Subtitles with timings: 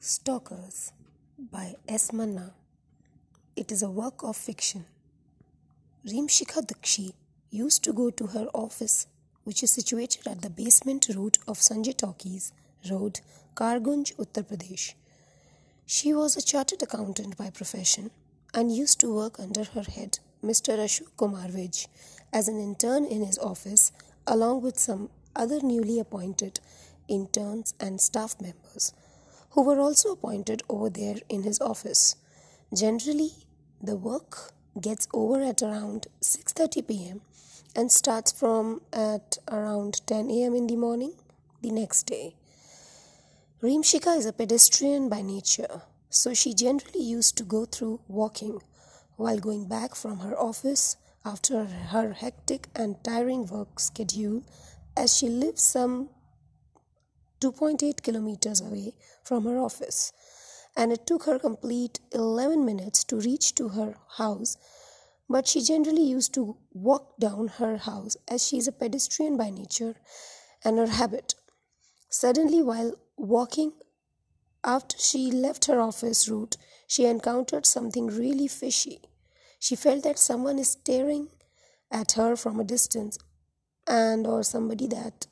[0.00, 0.92] Stalkers
[1.50, 2.12] by S.
[2.12, 2.52] Manna.
[3.56, 4.84] It is a work of fiction.
[6.06, 7.12] Rimshika Dakshi
[7.50, 9.06] used to go to her office,
[9.44, 12.52] which is situated at the basement route of Sanjay Talkies
[12.90, 13.20] Road,
[13.54, 14.94] Kargunj, Uttar Pradesh.
[15.86, 18.10] She was a chartered accountant by profession
[18.54, 20.78] and used to work under her head, Mr.
[20.78, 21.86] Ashok Kumar Vij,
[22.32, 23.90] as an intern in his office,
[24.26, 26.60] along with some other newly appointed
[27.08, 28.92] interns and staff members
[29.50, 32.16] who were also appointed over there in his office.
[32.74, 33.30] Generally,
[33.82, 37.20] the work gets over at around 6:30 p.m.
[37.74, 40.54] and starts from at around 10 a.m.
[40.54, 41.14] in the morning
[41.62, 42.36] the next day.
[43.62, 48.60] Rimshika is a pedestrian by nature, so she generally used to go through walking
[49.16, 54.42] while going back from her office after her hectic and tiring work schedule
[54.96, 56.08] as she lives some
[57.40, 60.12] 2.8 kilometers away from her office.
[60.76, 64.56] And it took her complete 11 minutes to reach to her house.
[65.28, 69.50] But she generally used to walk down her house as she is a pedestrian by
[69.50, 69.96] nature
[70.64, 71.34] and her habit.
[72.08, 73.72] Suddenly while walking
[74.64, 79.00] after she left her office route she encountered something really fishy.
[79.60, 81.28] She felt that someone is staring
[81.90, 83.18] at her from a distance
[83.86, 85.26] and or somebody that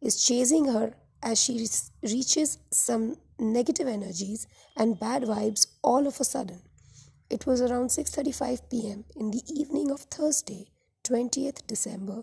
[0.00, 0.94] is chasing her
[1.26, 1.54] as she
[2.02, 4.46] reaches some negative energies
[4.76, 6.60] and bad vibes all of a sudden.
[7.28, 9.04] It was around 6:35 p.m.
[9.16, 10.62] in the evening of Thursday,
[11.08, 12.22] 20th December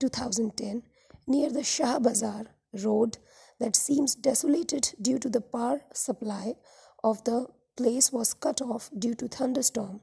[0.00, 0.82] 2010,
[1.28, 2.46] near the Shah Bazar
[2.84, 3.18] road
[3.60, 6.56] that seems desolated due to the power supply
[7.04, 7.38] of the
[7.76, 10.00] place was cut off due to thunderstorm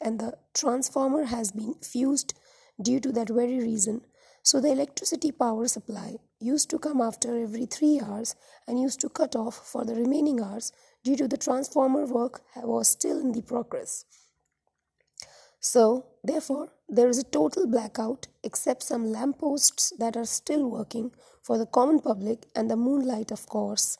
[0.00, 2.34] and the transformer has been fused
[2.88, 4.00] due to that very reason
[4.42, 6.10] so the electricity power supply
[6.40, 8.34] used to come after every 3 hours
[8.66, 10.72] and used to cut off for the remaining hours
[11.04, 14.04] due to the transformer work was still in the progress.
[15.60, 21.58] So, therefore, there is a total blackout except some lampposts that are still working for
[21.58, 23.98] the common public and the moonlight, of course,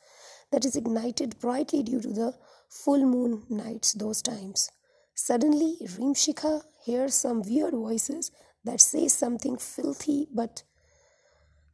[0.51, 2.35] that is ignited brightly due to the
[2.69, 4.71] full moon nights those times.
[5.15, 8.31] Suddenly, Rimshika hears some weird voices
[8.65, 10.63] that say something filthy, but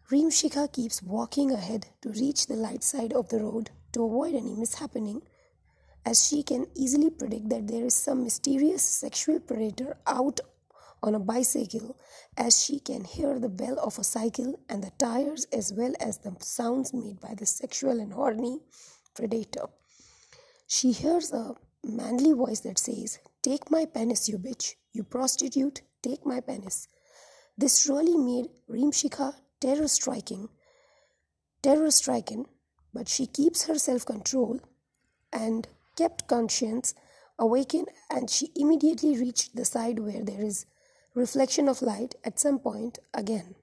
[0.08, 4.54] Rimshika keeps walking ahead to reach the light side of the road to avoid any
[4.54, 5.22] mishappening,
[6.04, 10.38] as she can easily predict that there is some mysterious sexual predator out
[11.02, 11.98] on a bicycle,
[12.36, 16.18] as she can hear the bell of a cycle and the tires as well as
[16.18, 18.60] the sounds made by the sexual and horny
[19.12, 19.66] predator.
[20.68, 26.24] She hears a manly voice that says, Take my penis, you bitch, you prostitute, take
[26.24, 26.86] my penis.
[27.58, 30.48] This really made Rimshika terror striking,
[31.62, 32.46] terror stricken,
[32.92, 34.60] but she keeps her self control
[35.32, 36.94] and kept conscience
[37.38, 40.66] awakened and she immediately reached the side where there is
[41.14, 43.54] reflection of light at some point again.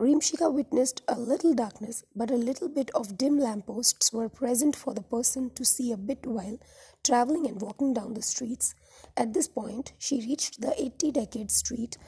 [0.00, 4.94] Rimshika witnessed a little darkness, but a little bit of dim lampposts were present for
[4.94, 6.58] the person to see a bit while
[7.04, 8.74] traveling and walking down the streets.
[9.16, 11.98] At this point, she reached the 80 Decade Street,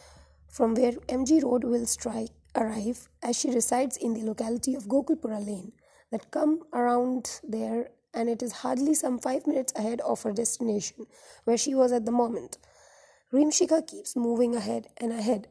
[0.55, 5.45] from where MG Road will strike arrive as she resides in the locality of Gokulpura
[5.45, 5.73] Lane
[6.13, 11.07] that come around there and it is hardly some 5 minutes ahead of her destination
[11.43, 12.59] where she was at the moment.
[13.33, 15.49] Rimshika keeps moving ahead and ahead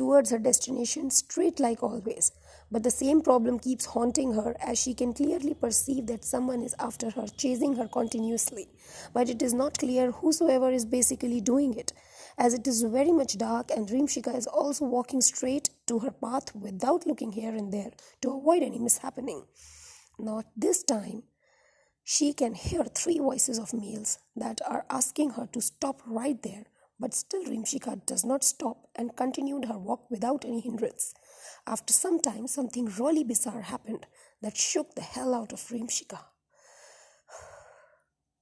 [0.00, 2.32] towards her destination straight like always.
[2.70, 6.74] But the same problem keeps haunting her as she can clearly perceive that someone is
[6.78, 8.68] after her, chasing her continuously.
[9.12, 11.92] But it is not clear whosoever is basically doing it,
[12.38, 16.54] as it is very much dark and Rimshika is also walking straight to her path
[16.54, 19.44] without looking here and there to avoid any mishappening.
[20.18, 21.24] Not this time.
[22.04, 26.64] She can hear three voices of males that are asking her to stop right there
[27.00, 31.14] but still Rimshika does not stop and continued her walk without any hindrance.
[31.66, 34.06] After some time, something really bizarre happened
[34.42, 36.18] that shook the hell out of Rimshika,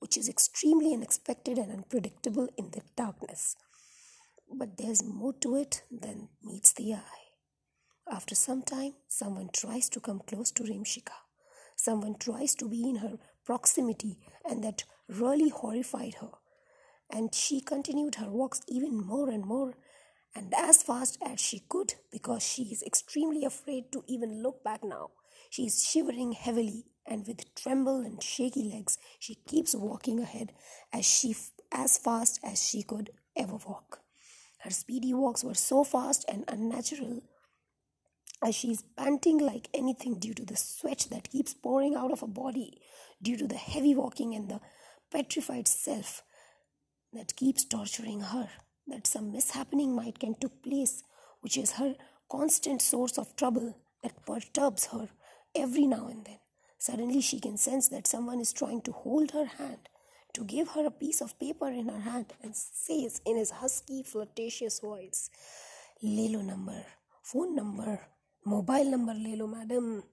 [0.01, 3.55] which is extremely unexpected and unpredictable in the darkness.
[4.53, 7.25] But there's more to it than meets the eye.
[8.11, 11.13] After some time, someone tries to come close to Rimshika.
[11.77, 16.31] Someone tries to be in her proximity, and that really horrified her
[17.11, 19.75] and she continued her walks even more and more
[20.35, 24.85] and as fast as she could because she is extremely afraid to even look back
[24.85, 25.11] now.
[25.51, 30.53] She is shivering heavily and with tremble and shaky legs she keeps walking ahead
[30.93, 31.35] as she
[31.73, 34.01] as fast as she could ever walk.
[34.61, 37.23] Her speedy walks were so fast and unnatural
[38.43, 42.21] as she is panting like anything due to the sweat that keeps pouring out of
[42.21, 42.81] her body,
[43.21, 44.61] due to the heavy walking and the
[45.11, 46.23] petrified self
[47.14, 48.50] that keeps torturing her,
[48.88, 51.04] that some mishappening might can took place,
[51.42, 51.96] which is her
[52.30, 55.10] constant source of trouble that perturbs her
[55.56, 56.40] every now and then.
[56.78, 59.88] Suddenly she can sense that someone is trying to hold her hand,
[60.34, 64.04] to give her a piece of paper in her hand, and says in his husky,
[64.04, 65.30] flirtatious voice,
[66.04, 66.82] "Lelo number,
[67.34, 67.98] phone number."
[68.48, 70.04] Mobile number ले लो madam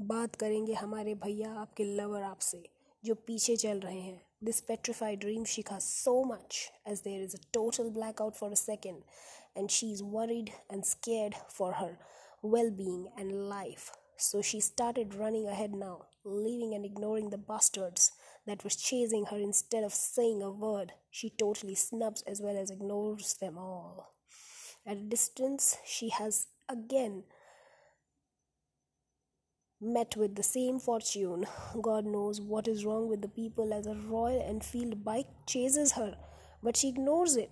[0.00, 2.70] बात करेंगे हमारे भैया आपके lover आपसे
[3.04, 7.35] जो पीछे चल रहे हैं this petrified dream she has so much as there is
[7.35, 9.03] a total blackout for a second,
[9.55, 11.99] and she is worried and scared for her
[12.41, 13.91] well being and life.
[14.17, 18.11] So she started running ahead now, leaving and ignoring the bastards
[18.47, 20.93] that was chasing her instead of saying a word.
[21.11, 24.15] She totally snubs as well as ignores them all.
[24.87, 27.25] At a distance, she has again
[29.81, 31.47] met with the same fortune.
[31.81, 36.15] God knows what is wrong with the people as a Royal Enfield bike chases her,
[36.61, 37.49] but she ignores it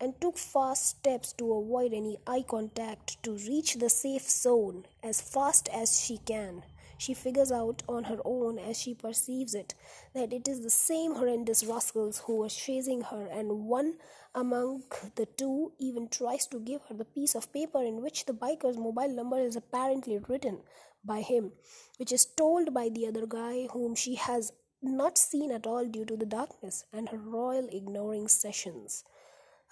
[0.00, 5.20] and took fast steps to avoid any eye contact to reach the safe zone as
[5.20, 6.62] fast as she can.
[6.96, 9.74] She figures out on her own as she perceives it
[10.14, 13.94] that it is the same horrendous rascals who were chasing her, and one
[14.32, 14.84] among
[15.16, 18.78] the two even tries to give her the piece of paper in which the biker's
[18.78, 20.60] mobile number is apparently written
[21.04, 21.52] by him,
[21.98, 24.52] which is told by the other guy whom she has
[24.82, 29.04] not seen at all due to the darkness and her royal ignoring sessions.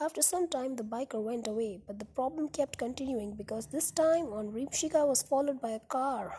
[0.01, 4.33] After some time, the biker went away, but the problem kept continuing because this time
[4.33, 6.35] on Rimshika was followed by a car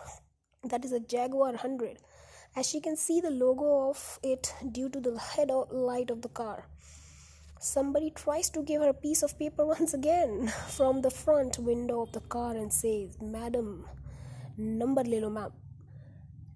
[0.64, 2.00] that is a Jaguar 100,
[2.56, 6.68] as she can see the logo of it due to the headlight of the car.
[7.60, 12.02] Somebody tries to give her a piece of paper once again from the front window
[12.02, 13.86] of the car and says, Madam,
[14.60, 15.52] number ले लो, ma'am.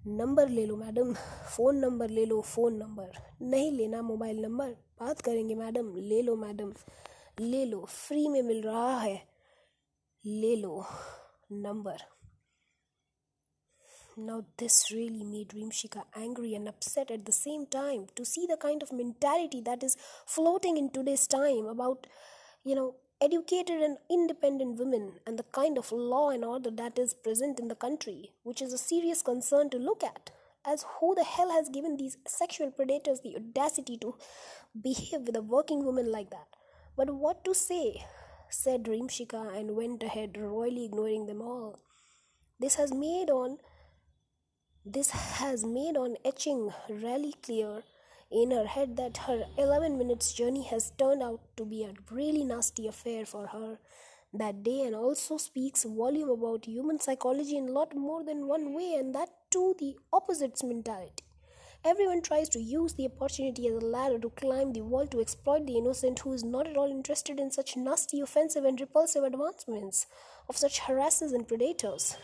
[0.06, 1.14] Number ले लो, madam.
[1.56, 3.12] Phone number ले लो, phone number.
[3.42, 6.72] नहीं लेना mobile number. बात करेंगे, madam. ले लो, madam.
[7.40, 9.28] ले लो। फ्री में मिल रहा है।
[10.26, 10.84] ले लो
[11.52, 11.96] number.
[14.18, 18.46] Now this really made dream शिका angry and upset at the same time to see
[18.46, 19.96] the kind of mentality that is
[20.26, 22.06] floating in today's time about
[22.66, 27.14] you know educated and independent women and the kind of law and order that is
[27.14, 30.30] present in the country, which is a serious concern to look at.
[30.64, 34.14] As who the hell has given these sexual predators the audacity to
[34.80, 36.48] behave with a working woman like that?
[36.96, 38.04] But what to say?
[38.50, 41.78] said Rimshika and went ahead, royally ignoring them all.
[42.58, 43.58] This has made on
[44.84, 47.82] this has made on etching really clear
[48.30, 52.44] in her head that her 11 minutes journey has turned out to be a really
[52.44, 53.78] nasty affair for her
[54.32, 58.74] that day and also speaks volume about human psychology in a lot more than one
[58.74, 61.24] way and that too the opposites mentality.
[61.84, 65.66] Everyone tries to use the opportunity as a ladder to climb the wall to exploit
[65.66, 70.06] the innocent who is not at all interested in such nasty offensive and repulsive advancements
[70.48, 72.16] of such harassers and predators.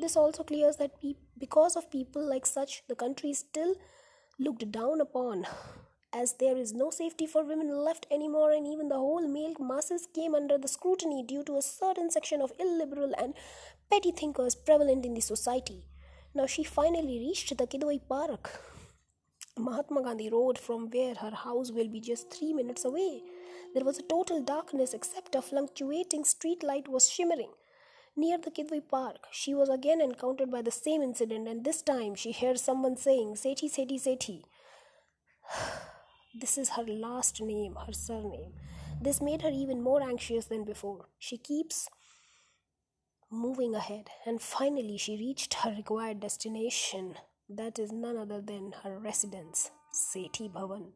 [0.00, 3.76] This also clears that pe- because of people like such the country is still
[4.38, 5.46] looked down upon
[6.12, 10.06] as there is no safety for women left anymore and even the whole male masses
[10.14, 13.34] came under the scrutiny due to a certain section of illiberal and
[13.90, 15.84] petty thinkers prevalent in the society.
[16.34, 18.60] Now she finally reached the kidwai park.
[19.56, 23.22] Mahatma gandhi road from where her house will be just 3 minutes away.
[23.74, 27.50] There was a total darkness except a fluctuating street light was shimmering
[28.16, 32.14] Near the Kidwai Park, she was again encountered by the same incident, and this time
[32.14, 34.44] she hears someone saying, Seti, Seti, Seti.
[36.40, 38.54] This is her last name, her surname.
[39.00, 41.06] This made her even more anxious than before.
[41.18, 41.88] She keeps
[43.30, 47.16] moving ahead, and finally she reached her required destination.
[47.48, 50.92] That is none other than her residence, Seti Bhavan.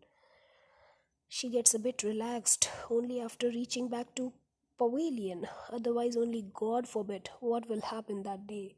[1.28, 4.32] She gets a bit relaxed only after reaching back to
[4.78, 5.46] pavilion.
[5.70, 8.76] Otherwise, only God forbid what will happen that day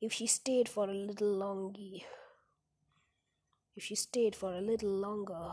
[0.00, 2.04] if she stayed for a little longer.
[3.76, 5.52] If she stayed for a little longer.